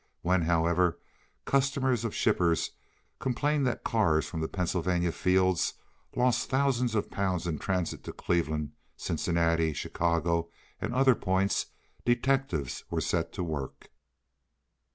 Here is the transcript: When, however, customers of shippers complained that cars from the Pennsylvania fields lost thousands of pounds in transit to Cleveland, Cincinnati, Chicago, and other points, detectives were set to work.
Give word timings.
When, 0.23 0.41
however, 0.41 0.97
customers 1.45 2.03
of 2.03 2.15
shippers 2.15 2.71
complained 3.19 3.67
that 3.67 3.83
cars 3.83 4.25
from 4.25 4.41
the 4.41 4.47
Pennsylvania 4.47 5.11
fields 5.11 5.75
lost 6.15 6.49
thousands 6.49 6.95
of 6.95 7.11
pounds 7.11 7.45
in 7.45 7.59
transit 7.59 8.03
to 8.05 8.11
Cleveland, 8.11 8.71
Cincinnati, 8.97 9.73
Chicago, 9.73 10.49
and 10.79 10.91
other 10.95 11.13
points, 11.13 11.67
detectives 12.03 12.83
were 12.89 12.99
set 12.99 13.31
to 13.33 13.43
work. 13.43 13.91